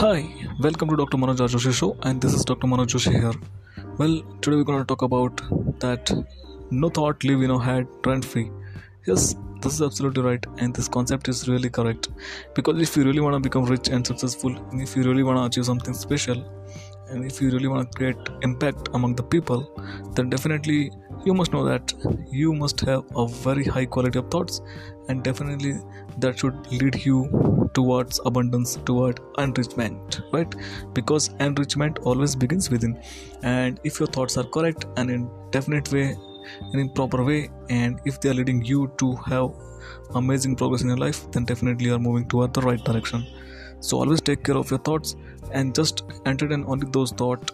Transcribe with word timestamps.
Hi, 0.00 0.26
welcome 0.60 0.88
to 0.88 0.96
Dr. 0.96 1.18
Manoj 1.18 1.40
Joshi 1.54 1.74
show, 1.78 1.94
and 2.04 2.22
this 2.22 2.32
is 2.32 2.42
Dr. 2.42 2.66
Manoj 2.66 2.86
Joshi 2.92 3.10
here. 3.20 3.34
Well, 3.98 4.22
today 4.40 4.56
we're 4.56 4.64
going 4.64 4.78
to 4.78 4.86
talk 4.86 5.02
about 5.02 5.42
that 5.80 6.10
no 6.70 6.88
thought 6.88 7.22
live 7.22 7.42
in 7.42 7.50
your 7.50 7.62
head 7.62 7.86
rent 8.06 8.24
free. 8.24 8.50
Yes, 9.06 9.34
this 9.60 9.74
is 9.74 9.82
absolutely 9.82 10.22
right, 10.22 10.46
and 10.56 10.74
this 10.74 10.88
concept 10.88 11.28
is 11.28 11.46
really 11.50 11.68
correct. 11.68 12.08
Because 12.54 12.80
if 12.80 12.96
you 12.96 13.04
really 13.04 13.20
want 13.20 13.34
to 13.34 13.40
become 13.40 13.66
rich 13.66 13.88
and 13.88 14.06
successful, 14.06 14.56
and 14.70 14.80
if 14.80 14.96
you 14.96 15.02
really 15.02 15.22
want 15.22 15.36
to 15.36 15.44
achieve 15.44 15.66
something 15.66 15.92
special, 15.92 16.42
and 17.10 17.30
if 17.30 17.42
you 17.42 17.50
really 17.50 17.68
want 17.68 17.92
to 17.92 17.98
create 17.98 18.16
impact 18.40 18.88
among 18.94 19.16
the 19.16 19.22
people, 19.22 19.70
then 20.14 20.30
definitely 20.30 20.90
you 21.26 21.34
must 21.34 21.52
know 21.52 21.62
that 21.62 21.92
you 22.32 22.54
must 22.54 22.80
have 22.80 23.04
a 23.16 23.28
very 23.28 23.64
high 23.64 23.84
quality 23.84 24.18
of 24.18 24.30
thoughts, 24.30 24.62
and 25.10 25.22
definitely 25.22 25.74
that 26.16 26.38
should 26.38 26.72
lead 26.72 27.04
you 27.04 27.59
towards 27.74 28.20
abundance, 28.26 28.76
toward 28.84 29.20
enrichment, 29.38 30.20
right? 30.32 30.54
Because 30.92 31.30
enrichment 31.40 31.98
always 32.00 32.34
begins 32.34 32.70
within, 32.70 33.00
and 33.42 33.80
if 33.84 34.00
your 34.00 34.08
thoughts 34.08 34.36
are 34.36 34.44
correct 34.44 34.86
and 34.96 35.10
in 35.10 35.30
definite 35.50 35.92
way 35.92 36.16
and 36.60 36.80
in 36.80 36.88
proper 36.90 37.22
way 37.22 37.50
and 37.68 38.00
if 38.04 38.20
they 38.20 38.30
are 38.30 38.34
leading 38.34 38.64
you 38.64 38.90
to 38.98 39.14
have 39.16 39.50
amazing 40.14 40.56
progress 40.56 40.82
in 40.82 40.88
your 40.88 40.96
life 40.96 41.30
then 41.32 41.44
definitely 41.44 41.86
you 41.86 41.94
are 41.94 41.98
moving 41.98 42.26
toward 42.28 42.52
the 42.54 42.60
right 42.60 42.82
direction. 42.84 43.26
So 43.80 43.98
always 43.98 44.20
take 44.20 44.44
care 44.44 44.56
of 44.56 44.70
your 44.70 44.80
thoughts 44.80 45.16
and 45.52 45.74
just 45.74 46.02
entertain 46.26 46.64
only 46.66 46.88
those 46.90 47.12
thoughts 47.12 47.52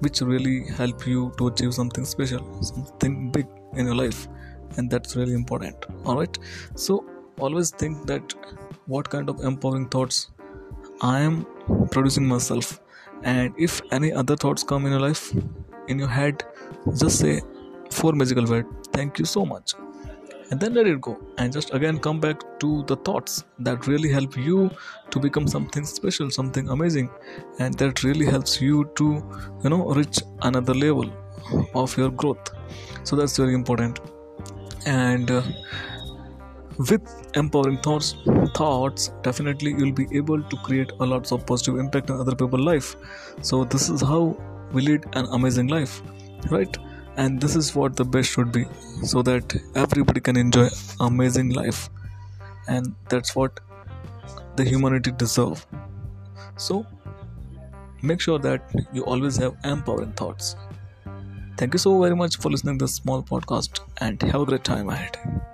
which 0.00 0.20
really 0.20 0.66
help 0.70 1.06
you 1.06 1.32
to 1.38 1.46
achieve 1.48 1.72
something 1.74 2.04
special 2.04 2.62
something 2.62 3.30
big 3.30 3.46
in 3.74 3.86
your 3.86 3.94
life. 3.94 4.28
And 4.76 4.90
that's 4.90 5.16
really 5.16 5.34
important. 5.34 5.84
All 6.06 6.16
right. 6.16 6.38
So 6.74 7.04
always 7.38 7.70
think 7.70 8.06
that 8.06 8.34
what 8.86 9.08
kind 9.08 9.28
of 9.28 9.40
empowering 9.40 9.88
thoughts 9.88 10.30
i 11.00 11.20
am 11.20 11.46
producing 11.90 12.26
myself. 12.26 12.80
And 13.24 13.54
if 13.56 13.80
any 13.92 14.12
other 14.12 14.34
thoughts 14.36 14.64
come 14.64 14.84
in 14.86 14.92
your 14.92 15.00
life 15.00 15.32
in 15.88 15.98
your 15.98 16.08
head 16.08 16.44
just 16.98 17.20
say 17.20 17.40
four 17.90 18.12
magical 18.12 18.46
words. 18.46 18.68
Thank 18.92 19.18
you 19.18 19.24
so 19.24 19.44
much. 19.46 19.74
And 20.50 20.60
then 20.60 20.74
let 20.74 20.86
it 20.86 21.00
go. 21.00 21.18
And 21.38 21.52
just 21.52 21.72
again 21.72 21.98
come 21.98 22.20
back 22.20 22.42
to 22.60 22.82
the 22.84 22.96
thoughts 22.96 23.44
that 23.60 23.86
really 23.86 24.10
help 24.10 24.36
you 24.36 24.70
to 25.10 25.20
become 25.20 25.46
something 25.46 25.84
special 25.84 26.30
something 26.30 26.68
amazing. 26.68 27.10
And 27.58 27.74
that 27.78 28.02
really 28.02 28.26
helps 28.26 28.60
you 28.60 28.90
to 28.96 29.06
you 29.64 29.70
know 29.70 29.84
reach 30.00 30.20
another 30.42 30.74
level 30.74 31.10
of 31.74 31.96
your 31.96 32.10
growth. 32.10 32.50
So 33.04 33.16
that's 33.16 33.36
very 33.36 33.54
important. 33.54 34.00
And 34.84 35.30
uh, 35.30 35.42
with 36.78 37.02
empowering 37.34 37.78
thoughts 37.78 38.14
thoughts 38.54 39.08
definitely 39.22 39.72
you'll 39.72 39.92
be 39.92 40.06
able 40.16 40.42
to 40.42 40.56
create 40.58 40.90
a 41.00 41.06
lots 41.06 41.32
of 41.32 41.44
positive 41.46 41.78
impact 41.78 42.10
on 42.10 42.20
other 42.20 42.34
people's 42.34 42.62
life. 42.62 42.96
So 43.42 43.64
this 43.64 43.88
is 43.88 44.00
how 44.00 44.36
we 44.72 44.82
lead 44.82 45.04
an 45.14 45.26
amazing 45.26 45.68
life 45.68 46.02
right? 46.50 46.76
And 47.16 47.40
this 47.40 47.56
is 47.56 47.74
what 47.74 47.96
the 47.96 48.04
best 48.04 48.30
should 48.30 48.52
be 48.52 48.64
so 49.02 49.22
that 49.22 49.54
everybody 49.74 50.20
can 50.20 50.36
enjoy 50.36 50.68
amazing 51.00 51.50
life. 51.50 51.90
And 52.68 52.94
that's 53.08 53.36
what 53.36 53.60
the 54.56 54.64
humanity 54.64 55.12
deserve. 55.12 55.66
So 56.56 56.86
make 58.02 58.20
sure 58.20 58.38
that 58.38 58.62
you 58.92 59.04
always 59.04 59.36
have 59.36 59.56
empowering 59.64 60.12
thoughts. 60.12 60.56
Thank 61.58 61.74
you 61.74 61.78
so 61.78 62.00
very 62.00 62.16
much 62.16 62.38
for 62.38 62.50
listening 62.50 62.78
to 62.78 62.84
this 62.84 62.94
small 62.94 63.22
podcast 63.22 63.80
and 64.00 64.20
have 64.22 64.40
a 64.40 64.46
great 64.46 64.64
time 64.64 64.88
ahead 64.88 65.51